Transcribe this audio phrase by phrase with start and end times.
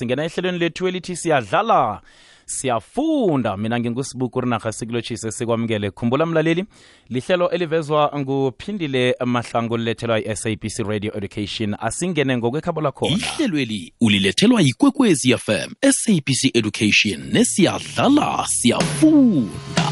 [0.00, 2.00] singena ehlelweni lethu elithi siyadlala
[2.46, 3.56] siyafunda.
[3.56, 5.90] Mina ngingusibuku rinaha sikulotshise sikwamukele.
[5.90, 6.64] Khumbula mlaleli
[7.08, 11.76] lihlelo elivezwa nguphindile mahlangu lilethelwa yi-sabc radio education.
[11.80, 17.20] Asingene ngokwekhabo lakhona ihlelweli ulilethelwa yikwekwezi fm sabc education.
[17.32, 19.88] Nesiyadlala siyafunda.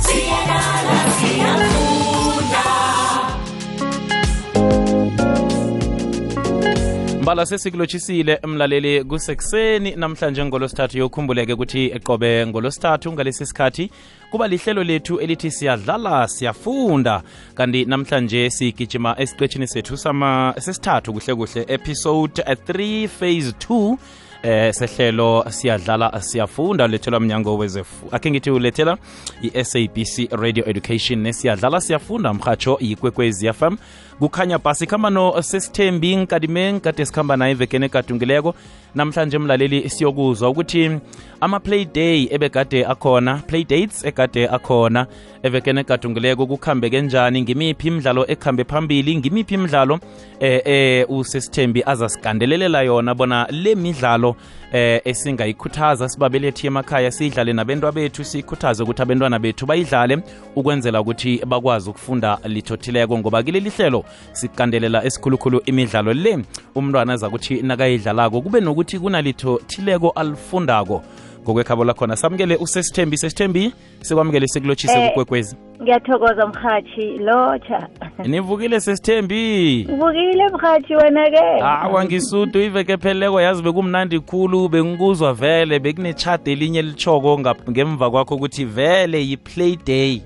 [0.00, 1.73] Siyadlala siyafunda
[7.24, 13.90] mbala sesikulotshisile mlaleli kusekuseni namhlanje ngolosithathu yokhumbuleke ukuthi qobe ngolosithathu ngalesi sikhathi
[14.30, 17.22] kuba lihlelo lethu elithi siyadlala siyafunda.
[17.54, 23.96] Kanti namhlanje sigijima esiqetshini sethu sama sesithathu kuhle kuhle episode 3 phase 2
[24.44, 28.98] eh sehlelo siyadlala siyafunda lethelwa mnyango wezefu akhe ngithi ulethela
[29.42, 33.76] i-sabc radio education nesiyadlala siyafunda mrhatsho yikwekwezi fm
[34.18, 38.54] kukhanya bhasi khamba no sesithembi nkadimeng kade sikhamba naye evekeni egadungileko
[38.94, 40.90] namhlanje mlaleli siyokuzwa ukuthi
[41.40, 45.06] ama-play day ebegade akhona play dates egade akhona
[45.44, 49.16] evekeni egadungileko kukhambeke njani ngimiphi imidlalo ekhambe phambili?
[49.16, 49.98] Ngimiphi imidlalo
[50.40, 53.14] eh, eh usesithembi azasigandelelela yona?
[53.14, 54.36] Bona le midlalo
[54.72, 60.18] eh esingayikhuthaza sibabelethi emakhaya siyidlale nabentwa bethu siyikhuthaze ukuthi abentwana bethu bayidlale
[60.56, 66.38] ukwenzela ukuthi bakwazi ukufunda lithothileko ngoba kileli hlelo sikandelela esikhulukhulu imidlalo le.
[66.74, 71.02] Umntwana aza kuthi nakayidlalako kube nokuthi kunalitho thileko alifundako
[71.44, 75.08] ngokwekhabo lakhona samukele usesithembi sesithembi sikwamukele sikulotshise Eh.
[75.08, 75.56] kukwekwezi.
[75.82, 77.88] ngiyathokoza mhathi lotsha
[78.24, 79.82] nivukile sesithembi?
[79.98, 87.40] Vukile mhathi wena-ke awa ngisudu iveke pheleleko yazi bekumnandi khulu bengikuzwa vele bekunetshade elinye elitshoko
[87.70, 90.22] ngemva kwakho ukuthi vele yi-play day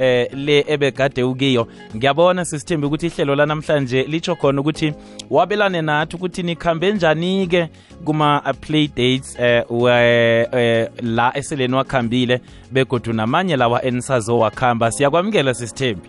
[0.00, 1.68] eh le ebegade ukiyo.
[1.96, 4.94] Ngiyabona sisithembi ukuthi ihlelo lanamhlanje litsho khona ukuthi
[5.30, 7.68] wabelane nathi ukuthi nikhambe njani-ke
[8.04, 12.40] kuma-play dates eh, we- eh la eseleni wakhambile
[12.72, 16.08] begodu namanye lawa enisazowakhamba siyakwamukela sisithembi.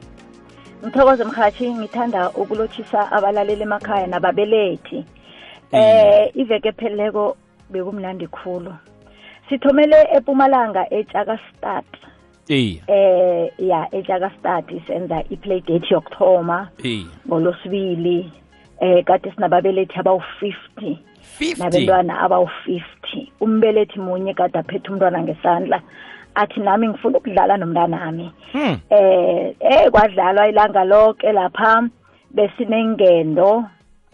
[0.85, 5.05] Ngithokoze mhathi ngithanda ukulotshisa abalaleli emakhaya nababelethi.
[5.71, 7.37] Eh iveke pheleleko
[7.69, 8.73] bekumnandi khulu.
[9.49, 12.10] Sithomele epumalanga ejakastad iye
[12.87, 16.69] eh ya ejakastad senza i-play date yokuthoma.
[16.83, 18.31] Iye ngolosibili
[18.79, 20.97] eh kade sinababelethi abawu-50
[21.39, 25.81] 50 nabantwana abawu-50 umbelethi munye kade aphethe umntwana ngesandla.
[26.35, 28.31] Athi nami ngifuna ukudlala nomntanami.
[28.51, 28.79] Hmm.
[28.89, 31.89] eh eh kwadlalwa ilanga lonke lapha
[32.31, 33.63] besinengendo.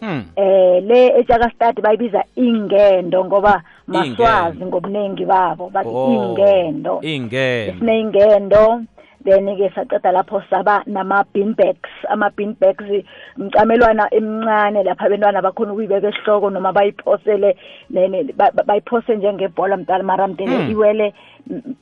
[0.00, 0.24] Hmm.
[0.36, 3.62] eh le ejakastad bayibiza ingendo ngoba.
[3.88, 7.00] Maswazi ngobuningi babo bathi Oh, ingendo.
[7.02, 7.72] ingendo.
[7.78, 8.82] Sineyingendo
[9.24, 11.90] then-ke saceda lapho saba nama-beanbags.
[12.08, 13.04] Ama-beanbags
[13.36, 17.56] mcamelwana emncane lapha abentwana bakhona ukuyibeka esihloko noma bayiphosele
[18.66, 20.70] bayiphose njengebhola mntana mara mdele Mm.
[20.70, 21.14] iwele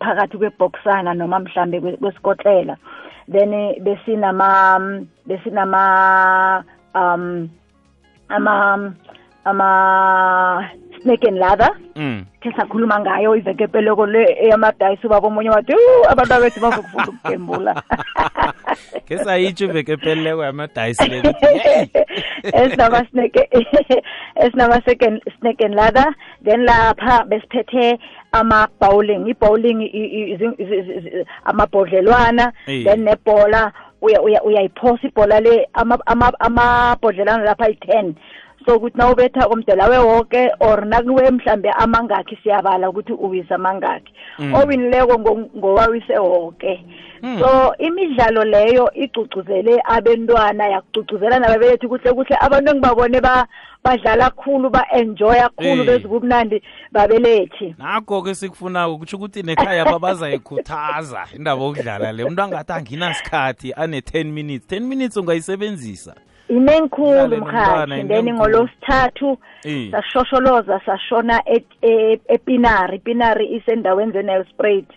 [0.00, 2.76] phakathi kwebhokisana noma mhlambe kwe- kwesikotlela.
[3.30, 3.50] Then
[3.84, 4.80] besinama
[5.26, 7.48] besinama um
[8.28, 8.92] ama
[9.44, 10.68] ama
[11.06, 12.24] snake and lather Mm.
[12.42, 17.82] ke sakhuluma ngayo iveke epeleko le eyamadayisi ubaba omunye wathi "Yu, abantu bethu bazokufunda ukugembula
[19.08, 21.86] ke sayitsho iveke epheleleko yamadayisi le ukuthi hey
[22.42, 23.48] esinama snake
[24.36, 27.98] esinama second snake and lather then lapha besiphethe
[28.32, 32.84] ama bowling i-bowling i- i- izi- izi- izi- izi- amabhodlelwana Eh.
[32.84, 38.14] then nebhola uya- uya- uyayiphosa ibhola le ama- ama- amabhodlelwana lapha ayi-ten
[38.66, 44.12] so ukuthi na ubetha komdela wewonke or nakuwe mhlambe amangakhi siyabala ukuthi uwise amangakhi.
[44.38, 44.54] Mm.
[44.54, 46.84] owinileko ngo- ngowawise wonke
[47.22, 47.38] Mm.
[47.40, 52.36] so imidlalo leyo igcugcuzele abentwana yakucugcuzela nababelethi kuhle kuhle.
[52.40, 53.46] Abantu engibabone ba
[53.84, 56.62] badlala khulu ba-enjoya khulu bezi kumnandi
[56.92, 62.24] babelethi nakho-ke sikufunako kutsho ukuthi nekhaya babazayikhuthaza indaba yokudlala le.
[62.24, 64.66] Umuntu angathi anginasikhathi ane-10 minutes.
[64.68, 66.14] 10 minutes ungayisebenzisa.
[66.48, 69.38] Inengi khulu Udlale nomntwana, mkhathi then ngolosithathu
[69.90, 72.96] sashosholoza sashona e- e- epinari.
[72.96, 74.94] Ipinari isendaweni zenelsprate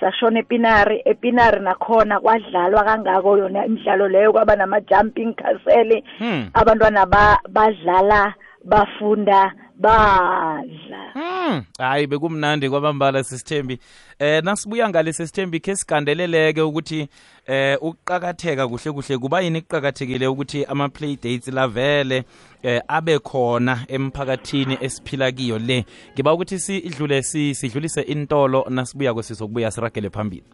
[0.00, 6.02] sashona epinari epinari nakhona kwadlalwa kangako yona imidlalo leyo kwaba nama-jumping castle.
[6.18, 6.50] Hmm.
[6.54, 11.00] abantwana ba- badlala bafunda badla.
[11.14, 11.62] Hmm.
[11.78, 13.78] hayi bekumnandi kwamambala sisithembi.
[14.18, 17.08] Eh nasibuya ngale sisithembi khe sigandeleleke ukuthi
[17.46, 22.24] eh ukuqakatheka kuhle kuhle kuba yini kuqakathekile ukuthi ama-play dates lavele
[22.62, 25.84] eh abe khona emphakathini esiphila kiyo le.
[26.14, 30.44] Ngiba ukuthi sidlule si- sidlulise intolo nasibuya kwesizokubuya siragele phambili.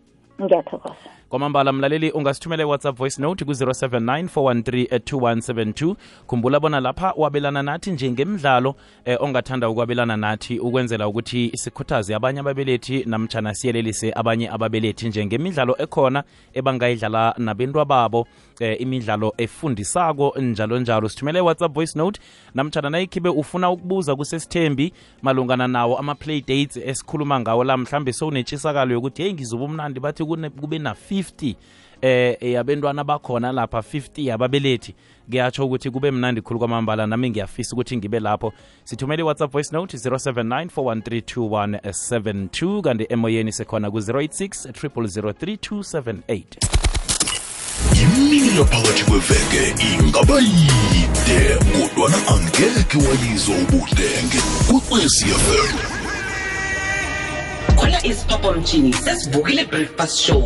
[0.43, 0.95] Ngiyathokoza.
[1.29, 5.95] Kwamambala mlaleli ungasithumela i-whatsapp voice note ku-079 413
[6.27, 8.75] khumbula bona lapha wabelana nathi njengemidlalo
[9.05, 15.09] eh, ongathanda ukwabelana nathi ukwenzela ukuthi sikhuthaze abanye ababelethi namtshana siyelelise abanye ababelethi.
[15.09, 16.25] Njengemidlalo ekhona
[16.55, 18.27] ebangayidlala nabentwa babo
[18.61, 21.09] eh, imidlalo efundisako njalo njalo.
[21.09, 22.21] Sithumele i-whatsapp voice note
[22.55, 24.93] namtshana nayikhibe ufuna ukubuza kusesithembi
[25.23, 30.26] malungana nawo ama-play dates esikhuluma ngawo la mhlambe sowunetshisakalo yokuthi heyi ngizoba umnandi bathi
[30.61, 31.55] kube na-50
[32.03, 34.95] eh yabentwana bakhona lapha 50 yababelethi.
[35.31, 38.53] Kuyatsho ukuthi kube mnandi khulu kwamambala nami ngiyafisa ukuthi ngibe lapho.
[38.85, 46.43] Sithumele i-whatsapp voice note 079 4132172 kanti emoyeni sekhona ku-086 0003278
[48.03, 55.96] imini yaphakathi kweveke ingaba yide kodwana angeke wayizwa ubudenge kwekwecfm
[57.77, 60.45] khona isiphaphamtshini sesivukile breakfast show.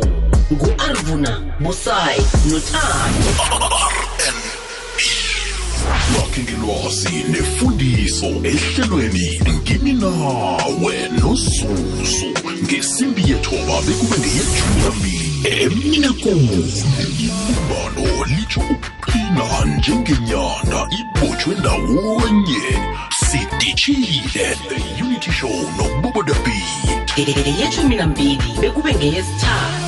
[0.53, 3.31] Ngu-arvuna busayi nothando.
[6.15, 12.25] Lakhe ngelwazi nefundiso ehlelweni ngimi nawe nozuzu
[12.63, 14.81] ngesimbi yethoba bekube ngeyejumi.
[14.83, 15.29] Nambili
[15.63, 16.73] emine kuni
[17.25, 22.65] ibumbano litsho ukuqina njengenyanda ibotshwe ndawonye.
[23.31, 27.17] Sidishile the unity show nobubodabit
[27.59, 29.81] yeshumi nambili bekube ngeyesithathu.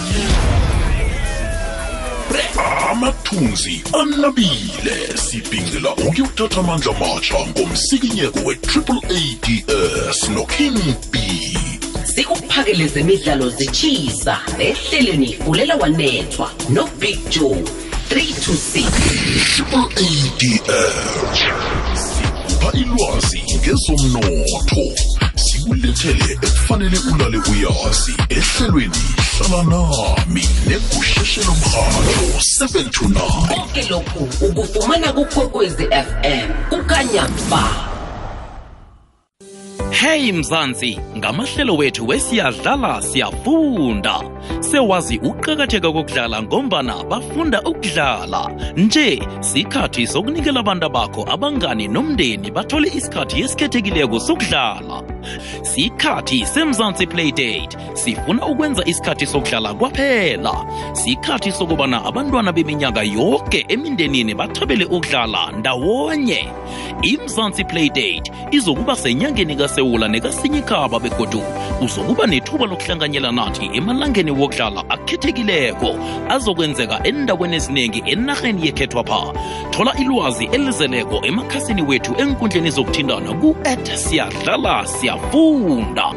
[2.92, 5.18] Amathunzi anabile.
[5.18, 11.19] Sibhingela ukuyothatha amandla matsha ngomsikinyeko we-triple ads noking b.
[12.16, 17.63] Sikuphakele zemidlalo zitshisa ehleleni fulela wanethwa nobig joe
[18.10, 18.84] 3 to 6
[19.56, 19.88] triple
[20.69, 22.12] ads
[22.74, 24.84] ilwazi ngezomnotho.
[25.36, 28.14] Sikulethele ekufanele ulale uyazi.
[28.30, 29.02] Ehlelweni
[29.38, 37.93] hlala nami negusheshelo mrhatho 7 to 9 konke lokhu ukufumana kukhokwezi fm kukanyamba
[40.03, 41.00] hey mzansi.
[41.17, 44.21] Ngamahlelo wethu wesiyadlala siyafunda.
[44.59, 48.51] Sewazi ukuqakatheka kokudlala ngombana bafunda ukudlala.
[48.77, 55.12] Nje sikhathi sokunikela abantu bakho abangani nomndeni bathole isikhathi esikhethekileko sokudlala.
[55.62, 57.78] Sikhathi semzansi playdate.
[57.94, 60.66] Sifuna ukwenza isikhathi sokudlala kwaphela.
[60.94, 66.50] Sikhathi sokubana abantwana beminyaka yonke emindenini bathabele ukudlala ndawonye.
[67.02, 71.42] Imzansi playdate izokuba senyangeni kasewula nekasinyikaba begodu
[71.81, 75.96] uzokuba nethuba lokuhlanganyela nathi emalangeni wokudlala akhethekileko
[76.30, 79.34] azokwenzeka endaweni eziningi enarheni yekhethwapha.
[79.72, 86.12] Thola ilwazi elizeleko emakhasini wethu enkundleni zokuthindana ku-at siyadlala siyafunda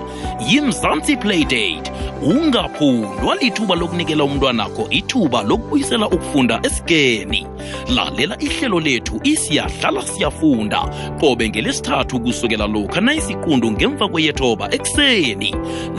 [0.48, 7.46] yimzansi playdate ungaphundwa lithuba lokunikela umntwanakho ithuba lokubuyisela ukufunda esigeni
[7.94, 10.80] lalela ihlelo lethu isiyadlala siyafunda.
[11.20, 15.54] Qobe ngelesithathu kusukela lokha nayisiqundu ngemva kweyethoba ekuseni.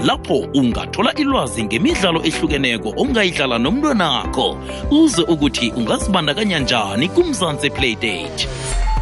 [0.06, 4.58] Lapho ungathola ilwazi ngemidlalo ehlukeneko ongayidlala nomntwanakho.
[4.92, 8.48] Uze ukuthi ungazibandakanya njani kumzansi playdate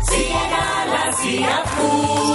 [0.01, 2.34] siyadlala siyafunda.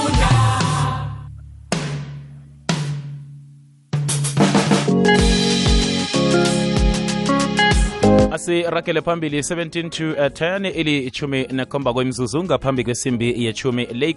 [8.41, 14.15] Asiragele phambili 17 to uh, 10 ili ichumi nekhomba kwemzuzu ngaphambi kwesimbi yechumi le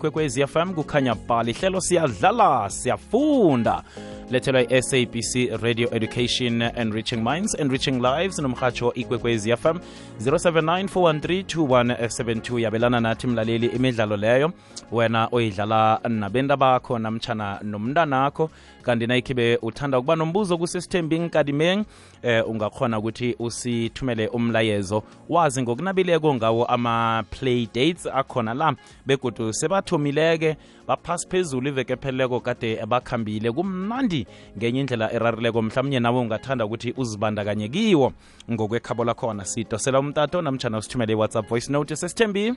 [0.47, 3.83] fm kukhanya bhali ihlelo siyadlala siyafunda
[4.31, 9.77] lethelwa i-sabc radio education enriching minds enriching lives nomhatsho ikwekwezi fm
[10.23, 14.51] 0794132172 yabelana nathi mlaleli imidlalo leyo
[14.91, 18.49] wena oyidlala nabenda bakho namtshana nomntanakho
[18.83, 21.85] kanti nayikhibe uthanda ukuba nombuzo kusisithembi nkadimeng
[22.21, 25.03] eh, ungakhona ukuthi usithumele umlayezo.
[25.29, 28.75] Wazi ngokunabileko ngawo ama-play dates akhona la
[29.05, 36.65] begodu sebathomileke baphasi phezulu iveke pheleleko kade bakhambile kumnandi ngenye indlela erarileko mhlawumnye nawe ungathanda
[36.65, 38.13] ukuthi uzibandakanye kiwo
[38.51, 42.53] ngokwekhabo lakhona sidosela umtato namtshana usithumele i-whatsapp voice note sesithembi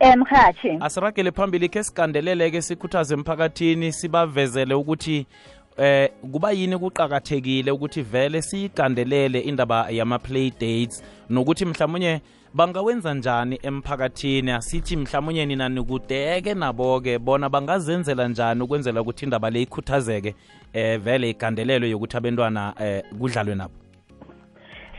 [0.00, 0.78] emhathi.
[0.80, 5.26] Asiragele phambili khe sigandeleleke sikhuthaze emphakathini sibavezele ukuthi
[5.76, 12.20] eh kuba yini kuqakathekile ukuthi vele siyigandelele indaba yama-play dates nokuthi mhlawumunye
[12.54, 14.50] bangawenza njani emphakathini?
[14.50, 20.34] Asithi mhlawumunye nina nikudeke nabo-ke bona bangazenzela njani ukwenzela ukuthi indaba le ikhuthazeke
[20.72, 23.87] eh vele igandelelwe yokuthi abentwana eh kudlalwe nabo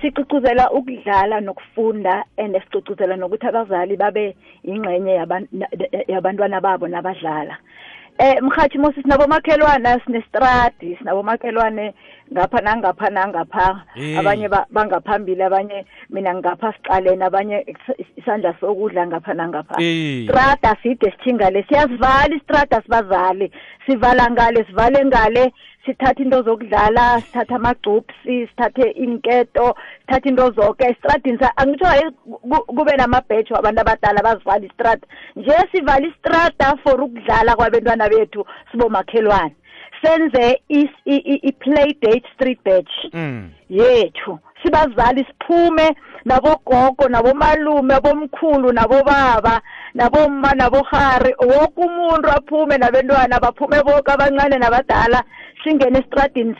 [0.02, 5.70] sicicuzela ukudlala nokufunda and sicicuzela nokuthi abazali babe ingxenye yaban- na-
[6.08, 7.58] yabantwana babo nabadlala
[8.20, 11.94] eh mhathi mosi sinabomakhelwana sinestradi sinabomakhelwane
[12.34, 14.20] ngapha nangapha nangapha Eh.
[14.20, 20.28] abanye ba- bangaphambili abanye mina ngapha siqalene abanye is- isandla sokudla ngapha nangapha Eh.
[20.28, 23.52] strada side sithingale siyazivala istrada sibazali
[23.88, 25.54] sivala ngale sivale ngale
[25.86, 32.12] sithatha into zokudlala sithatha amagcupsi sithathe inketo sithatha into zonke estradini sa- angitsho
[32.68, 35.08] kube namabhejo abantu abadala bazivala istrada.
[35.36, 39.56] Nje sivala istrada for ukudlala kwabentwana bethu sibomakhelwane.
[40.04, 43.50] Senze i-play date street badge Mm.
[43.70, 44.40] yethu.
[44.64, 45.96] Sibazali siphume
[46.26, 49.62] nabogogo nabomalume abomkhulu nabobaba
[49.94, 51.34] naboma nabohari.
[51.40, 55.24] Woke umuntu aphume nabentwana baphume boke abancane nabadala.
[55.64, 56.56] Singene estradini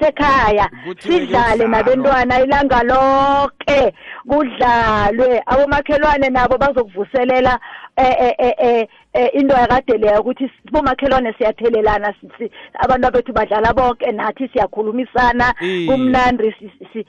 [0.00, 3.94] sekhaya sidlale nabentwana ilanga lonke
[4.28, 5.42] kudlalwe.
[5.46, 7.58] Abomakhelwane nabo bazokuvuselela
[7.96, 14.12] eh eh eh into yakade leyo ukuthi sibomakhelwane siyathelelana si- si- abantu bethu badlala bonke
[14.12, 15.54] nathi siyakhulumisana
[15.88, 17.06] kumnandi si- si- si-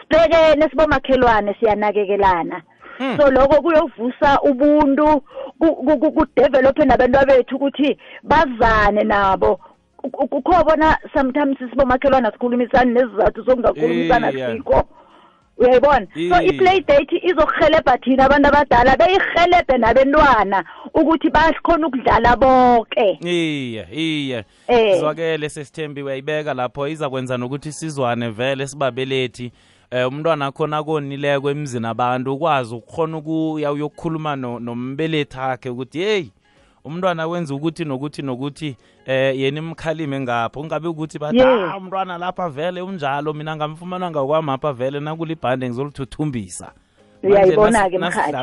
[0.00, 2.62] sibhekene sibomakhelwane siyanakekelana.
[2.98, 3.16] Hmm.
[3.18, 5.22] so lokho kuyovusa ubuntu
[5.58, 9.60] ku- ku- ku- kudevelophe nabantu bethu ukuthi bazane nabo
[10.10, 14.82] kukho bona sometimes sibomakhelwana sikhulumisani nezizathu zokungakhulumisana sikho.
[15.58, 16.06] Uyayibona?
[16.14, 16.48] So Iye.
[16.48, 24.98] i-play date izokuhelebha thina abantu abadala beyihelebhe nabentwana ukuthi bakhona ukudlala bonke iye iye Eh.
[25.00, 26.88] zwakele sesithembi uyayibeka lapho.
[26.88, 29.52] Iza kwenza nokuthi sizwane vele sibabelethi.
[29.90, 36.24] Eh umntwana khona konileko emzini abantu ukwazi ukukhona ukuya uyokukhuluma nombelethi akhe ukuthi hey
[36.84, 38.76] umntwana wenza ukuthi nokuthi nokuthi
[39.06, 40.60] eh yena imkhalime ngapho.
[40.60, 46.72] Ungabe ukuthi bathi ah umntwana lapha vele unjalo mina ngamfumana ngakwami apha vele nakulibhande ngizolithuthumbisa
[47.22, 48.36] Uyayibona-ke, mkhali.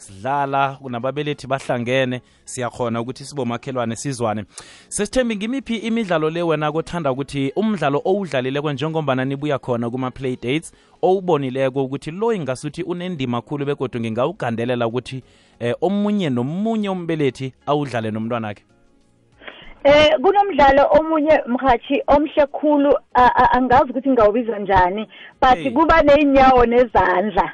[0.00, 4.44] Sidlala kunababelethi bahlangene siyakhona ukuthi sibomakhelwane sizwane.
[4.88, 11.84] Sesithembi ngimiphi imidlalo le wena kothanda ukuthi umdlalo owudlalileko njengombana nibuya khona kuma-play dates owubonileko
[11.84, 15.22] ukuthi lo ingasuthi unendima khulu begodwa ngingawugandelela ukuthi
[15.60, 18.64] eh, omunye nomunye umbelethi awudlale nomntwanakhe?
[19.84, 22.98] Eh kunomdlalo omunye mhathi omhle khulu
[23.52, 25.08] angazi ukuthi ngawubiza njani
[25.40, 27.52] but kuba neinyawo nezandla.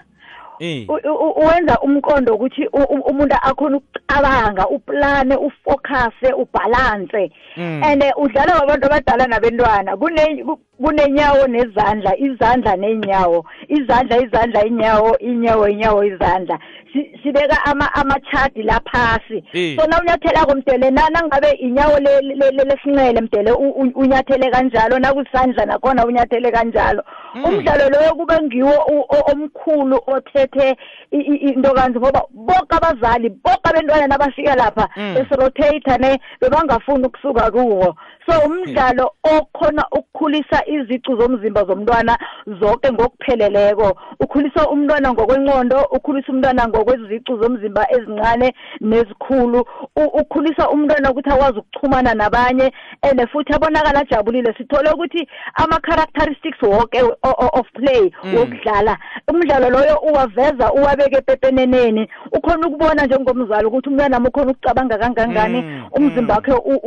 [0.60, 0.84] Eh.
[0.88, 7.82] U- u- u- wenza umqondo ukuthi u- u- umuntu akhona ukucabanga uplane ufocuse ubalance Mm.
[7.84, 9.96] and eh, udlala wabantu abadala nabentwana.
[9.96, 16.58] Kune ku- kunenyawo nezandla izandla nenyawo izandla izandla inyawo inyawo inyawo izandla.
[16.92, 19.44] Si- sibeka ama amachadi la phasi.
[19.52, 19.76] Eh.
[19.78, 24.98] so nawunyathelako mdele na nangabe inyawo le- le- le- lesinqele mdele u- u- unyathele kanjalo
[24.98, 27.02] nakusandla nakhona unyathele kanjalo.
[27.44, 30.76] Umdlalo loyo kube ngiwo u- o- omkhulu othethe
[31.10, 35.14] i- i- into kanzi ngoba bonke abazali bonke abantwana nabafika lapha Mm.
[35.14, 37.94] besirotate ne bebangafuni ukusuka kuwo.
[38.26, 42.18] So umdlalo okhona ukukhulisa izicu zomzimba zomntwana
[42.60, 49.64] zonke ngokupheleleko ukhulisa umntwana ngokwengqondo ukhulisa umntwana ngokwezicu zomzimba ezincane nezikhulu
[49.96, 57.02] U- ukhulisa umntwana ukuthi akwazi ukuchumana nabanye and futhi abonakala ajabulile sithole ukuthi ama-characteristics woke
[57.02, 64.16] o- o- of play wokudlala umdlalo loyo uwaveza uwabeke epepeneneni ukhona ukubona njengomzali ukuthi umntwana
[64.16, 66.80] wami ukhona ukucabanga kangangani Mm, umzimba wakhe u-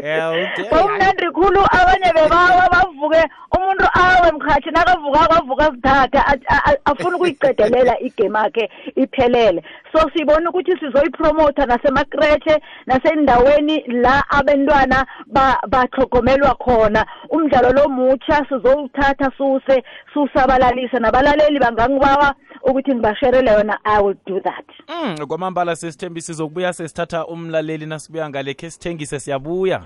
[0.02, 0.64] yeah, okay.
[0.64, 3.22] kwawumnandi khulu abanye bebawa bavuke
[3.56, 3.57] umuntu
[3.98, 9.62] awe mkhathi nakavuka akavuka zithatha a- a- afuna ukuyicedelela igame yakhe iphelele.
[9.92, 17.06] So sibona ukuthi sizoyipromotha nasemakreche nasendaweni la abantwana ba- bathlogomelwa khona.
[17.30, 24.64] Umdlalo lo mutsha sizowuthatha suse siwusabalalise nabalaleli bangangibawa ukuthi ngibasherele yona i will do that.
[24.88, 29.82] Mm, kwamambala sesithembi sizokubuya sesithatha umlaleli nasibuya ngale khe sithengise siyabuya.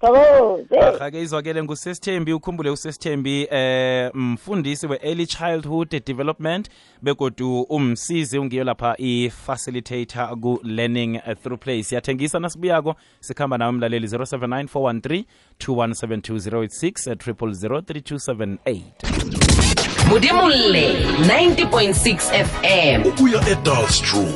[0.00, 6.68] Thokoze ahake izwakele ngusesithembi ukhumbule usesithembi eh mfundisi we-early childhood development
[7.02, 11.82] begodu umsizi ungiyo lapha i-facilitator ku-learning through play.
[11.82, 15.24] Siyathengisa nasibuyako sikhamba nawe mlaleli 079 413
[18.38, 20.96] 086 modimolle
[21.26, 24.32] 90.6 fm ukuya edalstrom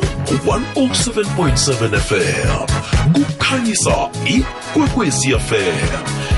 [0.46, 2.66] 107.7 fm
[3.12, 5.88] kukhanyisa ikwekwezi fm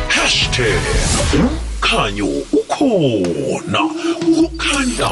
[0.08, 0.80] hashtag
[1.34, 3.80] umkhanyo ukhona
[4.34, 5.08] kukhanya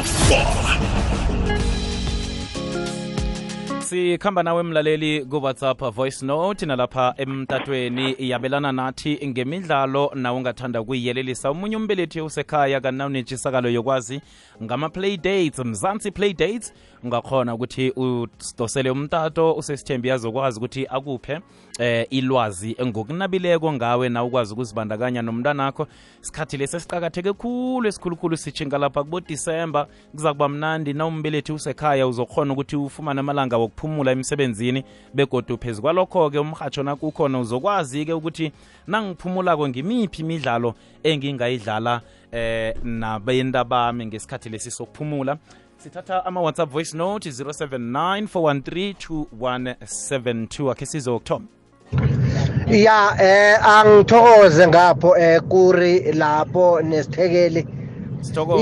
[3.93, 8.15] sikhamba nawe mlaleli kuwhatsapp voice note nalapha emtatweni.
[8.19, 14.21] Yabelana nathi ngemidlalo nawe ungathanda ukuyiyelelisa omunye umbelethi usekhaya kanawunentshisakalo yokwazi
[14.63, 16.73] ngama-play dates mzansi play dates
[17.03, 21.39] ungakhona ukuthi usidosele umtato usesithembi azokwazi ukuthi akuphe
[21.79, 25.87] eh ilwazi ngokunabileko ngawe na ukwazi ukuzibandakanya nomntwanakho
[26.21, 29.87] isikhathi lesi esiqakatheke khulu esikhulukhulu sitshinga lapha kubo-disemba.
[30.11, 34.83] Kuza kuba mnandi nawumbelethi usekhaya uzokhona ukuthi ufumane amalanga wokuphumula emsebenzini
[35.13, 38.51] begodu phezu kwalokho-ke umhatsho nakukhona uzokwazi-ke ukuthi
[38.87, 45.37] nangiphumulako ngimiphi imidlalo engingayidlala eh nabenta bami ngesikhathi lesi sokuphumula
[45.83, 51.45] sithatha ama-whatsapp voice note 079 413 2172 akhe sizokuthoma.
[52.67, 57.67] Ya eh angithokoze ngapho eh kuri lapho nesithekeli.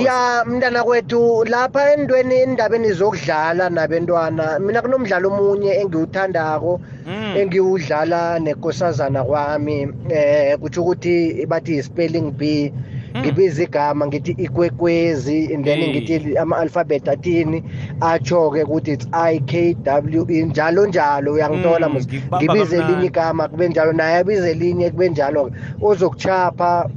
[0.04, 7.38] Ya mntana kwethu lapha endweni endabeni zokudlala nabentwana mina kunomdlalo omunye engiwuthandako Mm.
[7.38, 9.88] engiwudlala nekosazana kwami.
[10.10, 12.74] Eh kutsho ukuthi bathi yi-spelling bee.
[13.18, 15.90] Ngibiza igama ngithi ikwekwezi and then Eh.
[15.90, 17.64] ngithi ama-alphabet athini
[18.00, 22.94] atsho-ke ukuthi it's i k w e njalo njalo uyangithola Mm, mos ngikubamba ngibize kamnandi.
[22.94, 26.90] elinye igama kube njalo naye abize elinye kube njalo-ke ozokuchapha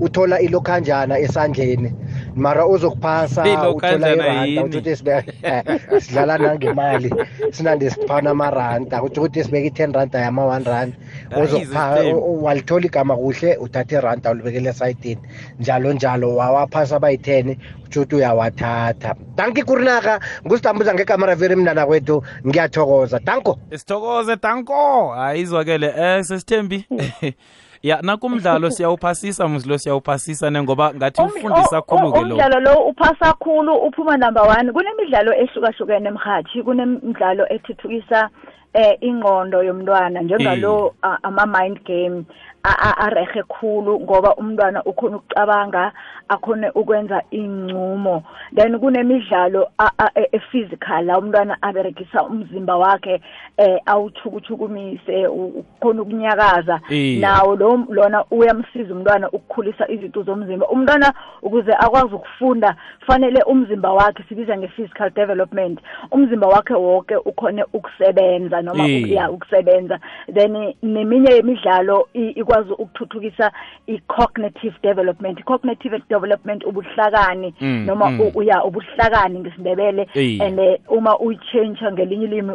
[0.00, 1.92] uthola ilokhanjana esandleni
[2.34, 4.60] mara uzokuphasa uthola Ilokhanjana iranda yini?
[4.64, 5.24] uthi ukuthi sibe
[6.02, 7.14] sidlala nangemali
[7.50, 10.92] sinande siphana amaranda kutsho ukuthi sibeka i-ten randa yama-one rand
[11.30, 15.20] Ah, uzokupha easy u- u- walithola igama kuhle uthatha iranda ulibekele esayidini.
[15.60, 19.14] Njalo njalo wawaphasa abayi-ten utsho ukuthi uyawathatha.
[19.36, 23.18] Danki kurinaka ngusidambuza ngegama raveri mntana kwethu ngiyathokoza.
[23.18, 23.58] Danko.
[23.76, 26.84] Sithokoze tanko hayi izwakele eh sesithembi?
[27.82, 32.34] ya nakumdlalo siyawuphasisa muzilo siyawuphasisa ne ngoba ngathi Um- ufundisa o- khulu-ke o- lo.
[32.34, 34.72] umdlalo lo uphasa khulu uphuma number one.
[34.72, 38.28] Kunemidlalo ehlukahlukene emhathi kunemidlalo ethuthukisa
[38.74, 42.24] eh ingqondo yomntwana njengalo a- ama-mind game
[42.64, 45.92] a- a- arehe khulu ngoba umntwana ukhona ukucabanga
[46.28, 48.22] akhone ukwenza incumo
[48.54, 49.68] then kunemidlalo
[50.14, 53.20] e- e-physical la umntwana aberegisa umzimba wakhe
[53.56, 56.80] eh awuchukuchukumise u- ukhona ukunyakaza.
[57.20, 60.68] Nawo lo lona uyamsiza umntwana ukukhulisa izinto zomzimba.
[60.68, 68.61] Umntwana ukuze akwazi ukufunda fanele umzimba wakhe sibiza nge-physical development umzimba wakhe wonke ukhone ukusebenza.
[68.62, 69.00] Noma Iye.
[69.06, 69.98] uk- ya ukusebenza.
[70.34, 73.52] Then neminye yemidlalo ikwazi ukuthuthukisa
[73.86, 75.38] i-cognitive development.
[75.40, 78.20] I-cognitive development ubuhlakani Mm, noma mm.
[78.34, 80.08] u- ya ubuhlakani ngesindebele.
[80.40, 82.52] And eh, uma uyitshentsha ngelinye ilimi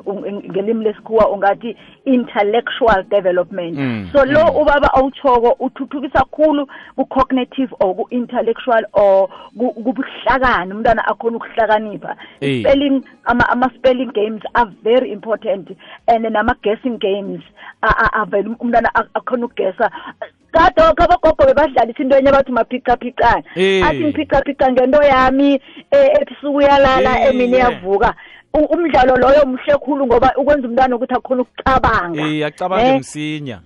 [0.51, 3.77] ngelimi lesikhuwa ungathi intellectual development.
[3.77, 10.73] Mm, so lo ubaba awuchoko uthuthukisa khulu ku-cognitive or ku-intellectual or ku- kubuhlakani.
[10.73, 12.15] Umntwana akhona ukuhlakanipha.
[12.37, 15.69] Spelling ama, ama spelling games are very important.
[16.07, 17.41] And nama guessing games.
[17.81, 19.91] A- a- avele umntwana ak- akhona ukugesa
[20.51, 23.85] kadokho abogogo bebadlalisa into enye bathi maphicapicana Eh.
[23.85, 25.53] athi ngiphicaphica ngento yami
[25.91, 27.71] eh, ebusuku uyalala Eh, emini yeah.
[27.71, 28.13] yavuka.
[28.53, 32.21] U- umdlalo loyo mhle khulu ngoba ukwenza umntwana ukuthi akhona ukucabanga.
[32.21, 33.59] Eh acabange Eh, msinya.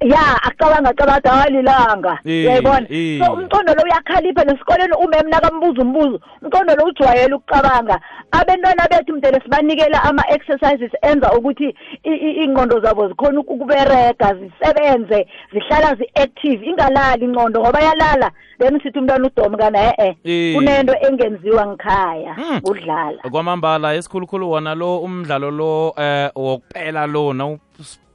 [0.00, 3.18] Ya acabanga acabanga awalilanga Eh, uyayibona eh.
[3.24, 9.40] so umcondo lo uyakhalipha nesikoleni umem nakambuza umbuzo umcondo lo ujwayele ukucabanga abantwana bethu mdele
[9.44, 17.60] sibanikela ama-exercises enza ukuthi i- i- ingqondo zabo zikhona ukuberega zisebenze zihlala zi-active ingalali ingqondo
[17.60, 20.54] ngoba yalala then sithi umntwana udome kana e-e Eh.
[20.56, 22.60] kunento engenziwa ngikhaya Mm.
[22.64, 27.32] udlala kwamambala esikhulukhulu wona lo umdlalo lo eh wokupela lo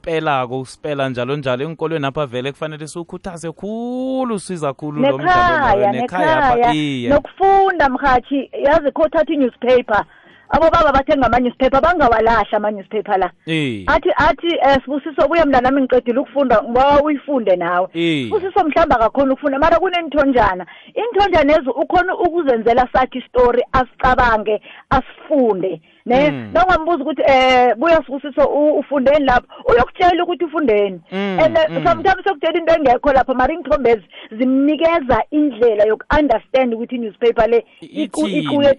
[0.06, 5.74] nawusipelako usipela njalo njalo enkolweni apha vele kufanele siwukhuthaze khulu siza khulu lo mdlalo nekhaya
[5.76, 7.08] loyo nekhaya apha nekhaya iye.
[7.10, 10.04] Nokufunda mhathi yazi kho thatha i-newspaper.
[10.48, 13.30] Abobaba bathenga ama-newspaper bangawalahla ama-newspaper la.
[13.46, 17.88] Eh athi athi um sibusiso buye mntanami ngiqedile ukufunda ngoba uyifunde nawe.
[17.94, 18.24] Eh.
[18.24, 20.66] sibusiso mhlawumbe akakhona ukufunda mara kunenithonjana
[20.96, 25.80] iinthonjana ezi ukhona ukuzenzela sakhe isitori asicabange asifunde.
[26.06, 26.30] Ne?
[26.30, 26.50] Mm.
[26.54, 28.44] nongambuza ukuthi um buya sibusiso
[28.78, 29.46] ufundeni lapho.
[29.72, 31.00] Uyokutshela ukuthi ufundeni.
[31.12, 31.84] Mm, and mm.
[31.84, 34.02] sometimes sokutshela into engekho lapha mara iinthombezi
[34.38, 37.64] zimnikeza indlela yoku-understand ukuthi i-newspaper le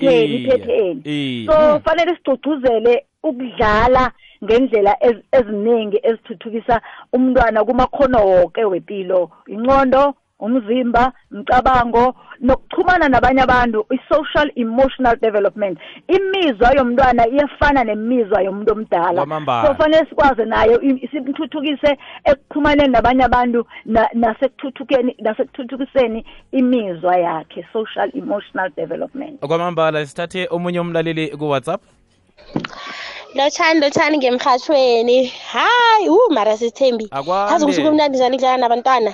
[0.05, 1.01] iye, iphetheni
[1.45, 4.11] so fanele sigcugcuzele ukudlala
[4.43, 6.81] ngendlela ez- eziningi ezithuthukisa
[7.13, 15.79] umntwana kumakhono woke wempilo ingqondo umzimba umcabango nokuxhumana nabanye abantu i-social emotional development.
[16.07, 19.13] Imizwa yomntwana iyafana nemizwa yomuntu omdala.
[19.13, 19.67] Kwamambala.
[19.67, 28.09] so fanele sikwazi nayo i- simthuthukise ekuxhumaneni nabanye abantu na- nasekuthuthukeni nasekuthuthukiseni imizwa yakhe social
[28.15, 29.39] emotional development.
[29.39, 31.81] Kwamambala sithathe omunye umlaleli ku-whatsapp.
[33.35, 37.07] Lotshani lotshani ngemrhatshweni hayi u mara sithembi.
[37.11, 37.51] Akwande.
[37.53, 39.13] yazi ukuthi kumnandi njani ukudlala nabantwana.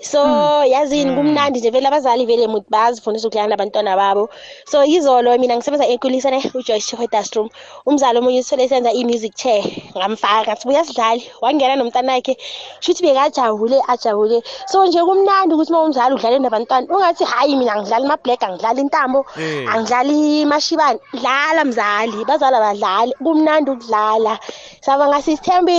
[0.00, 4.28] So yazini kumnandi nje vele abazali vele muthi bayazifundisa ukudlala nabantwana babo.
[4.66, 7.48] So izolo mina ngisebenza enkulisane ujoyce chihwedas room
[7.86, 9.64] umzali omunye usithole senza i-music chair
[9.96, 12.36] ngamfaka ngathi buya sidlali wangena nomntanakhe
[12.80, 14.42] shuthi bekajabule ajabule.
[14.66, 19.24] So nje kumnandi ukuthi uma umzali udlale nabantwana ungathi hayi mina angidlali amablack angidlali intambo
[19.38, 19.64] Eh.
[19.74, 20.98] angidlali imashibane.
[21.14, 24.38] Dlala mzali bazali abadlali kumnandi ukudlala.
[24.80, 25.78] Sabonga sisithembi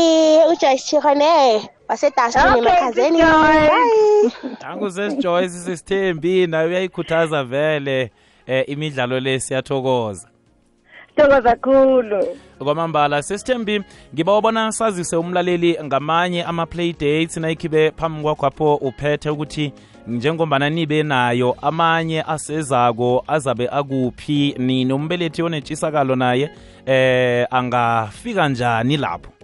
[0.52, 3.12] ujoyce chihone wasedastrom Okay.
[3.12, 4.32] Bye.
[4.64, 8.12] nangu sesijoyce sisithembi nayo uyayikhuthaza vele
[8.48, 10.28] eh imidlalo le siyathokoza.
[11.10, 12.26] Sithokoza kakhulu
[12.64, 13.82] kwamambala sesithembi
[14.14, 19.74] ngiba wabona sazise umlaleli ngamanye ama-play dates nayikhibe phambi kwakhapho uphethe ukuthi
[20.08, 24.94] njengombana nibe nayo amanye asezako azabe akuphi nini.
[24.94, 26.50] Umbelethi onetshisakalo naye
[26.86, 29.37] eh angafika njani lapho?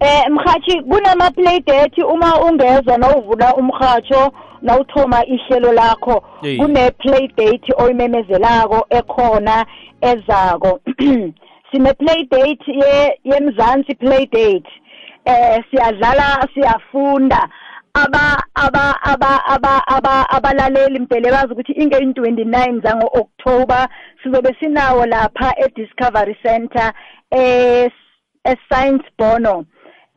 [0.00, 4.32] Eh mhathi kunama play date uma ungezwa nawuvula umhatsho
[4.62, 6.56] nawuthoma ihlelo lakho Hey.
[6.56, 9.66] kune play date oyimemezelako ekhona
[10.00, 10.80] ezako.
[11.72, 14.70] Sine play date ye yemzansi play date
[15.24, 17.48] eh siyadlala siyafunda.
[17.94, 23.88] Aba aba aba aba aba abalaleli mdele bazi ukuthi inge 29 zango October
[24.22, 26.92] sizobe sinawo lapha e Discovery Center
[27.30, 27.90] eh
[28.44, 29.64] eScience Bono.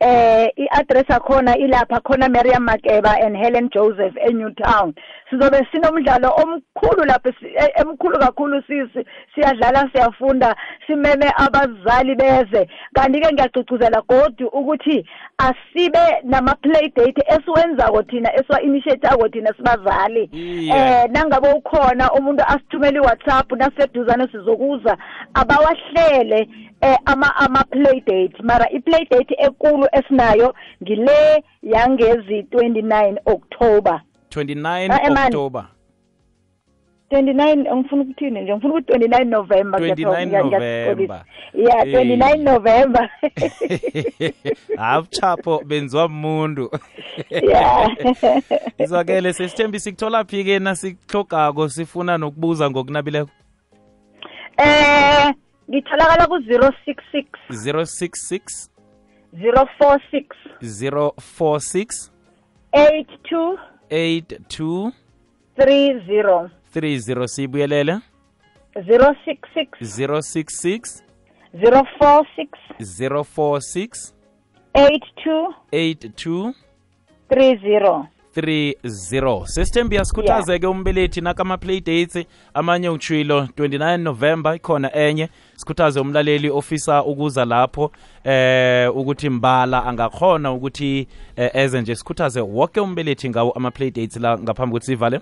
[0.02, 4.94] Eh i-address akhona ilapha khona Miriam Makeba and Helen Joseph eNewtown.
[5.30, 12.68] Sizobe sinomdlalo omkhulu lapha e- emkhulu kakhulu sisi siyadlala siyafunda simeme abazali beze.
[12.94, 15.06] Kanti ke ngiyagcugcuzela godi ukuthi
[15.38, 20.30] asibe nama play date esiwenzako thina esiwa initiate thina sibazali.
[20.32, 24.96] Eh nangabe ukhona umuntu asithumele iWhatsApp naseduzane sizokuza
[25.34, 26.48] abawahlele
[26.80, 34.00] eh ama ama play date mara i play date ekulu esinayo ngile yangezi 29 October.
[34.30, 35.66] 29 Ah, october.
[37.10, 38.52] 29 ngifuna ukuthini nje?
[38.54, 40.88] Ngifuna ukuthi 29 November 29 ngiyathola, ngiya- ngiyasixolisa.
[40.88, 41.24] November.
[41.54, 41.94] yeah Eh.
[41.94, 43.10] 29 November.
[44.76, 46.70] Habuchapho benziwa muntu
[47.30, 47.90] yeah.
[48.78, 53.30] Izwakele sesithembi sikuthola phi ke nasikuhlogako sifuna nokubuza ngokunabileko.
[54.56, 55.32] Eh
[55.70, 58.68] ngitholakala ku 066 066
[59.32, 60.26] 046
[61.18, 62.10] 046
[62.72, 63.58] 82
[63.90, 64.92] 82
[65.56, 68.00] 30 30 siyibuyelele
[68.76, 71.02] 066 066
[71.54, 74.14] 046 046
[74.74, 76.54] 82 82
[77.30, 85.28] 30 30 sesithembi yasikhuthaze-ke umbelethi nakama-play dates amanye utshilo 29 november ikhona enye.
[85.56, 87.92] Sikhuthaze umlaleli ofisa ukuza lapho
[88.24, 91.94] eh ukuthi mbala angakhona ukuthi eh, eze nje.
[91.94, 95.20] Sikhuthaze wonke umbelethi ngawo ama-play dates la ngaphambi kokuthi sivale.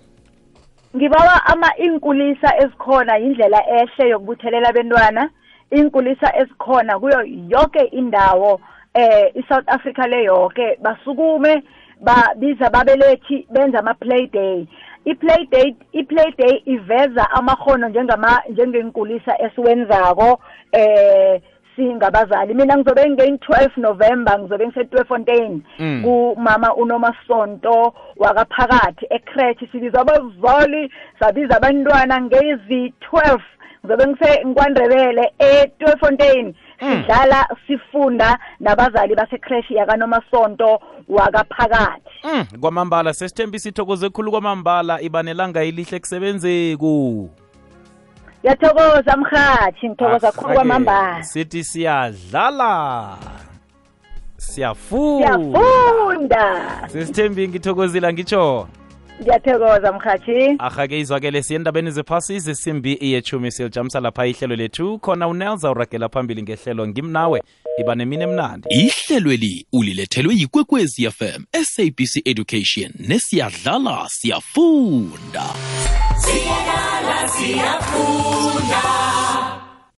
[0.97, 5.31] Ngibawa ama inkulisa ezikhona indlela ehle yokubuthelela abantwana
[5.71, 8.61] inkulisa ezikhona kuyo yonke indawo
[8.95, 11.63] eh iSouth Africa le yonke basukume
[12.01, 14.67] babiza ababelethi benza ama play day
[15.05, 20.41] i-play day i-play day iveza amakhono njengama njengenkulisa esiwenzako
[20.73, 21.41] eh
[21.77, 22.55] singabazali.
[22.55, 26.03] Mina ngizobe nge-12 November ngizobe ngise-Tweefontein Mm.
[26.05, 33.41] kumama unomasonto wakaphakathi ecrèche sibiza abazali sabiza abantwana ngezi-12
[33.85, 42.11] ngizobe ngise nkwandebele eTweefontein sidlala sifunda nabazali basecrèche yakanomasonto wakaphakathi.
[42.25, 42.47] Mm.
[42.61, 47.31] kwamambala sesithembi sithokoze khulu kwamambala ibanelanga elihle kusebenzeku
[48.43, 51.23] yathokoza mhathi ngithokoza khulu kwamambala.
[51.23, 53.17] sithi siyadlala
[54.37, 55.39] siyafunda.
[55.39, 56.63] Siyafunda.
[56.89, 58.69] Sesithembi ngithokozile ngitsho
[59.21, 60.57] ngiyathokoza mhathi.
[60.59, 64.99] Ahake izwakele siye endabeni ziphasi zesimbi iyechumi silijamisa lapha ihlelo lethu.
[64.99, 67.43] Khona unelza uragela phambili ngehlelo ngimnawe.
[67.81, 68.69] Iba nemini emnandi.
[68.71, 72.93] Ihlelweli ulilethelwe yikwekwezi fm sabc education.
[72.99, 75.45] Nesiyadlala siyafunda.
[76.19, 78.83] Siyadlala siyafunda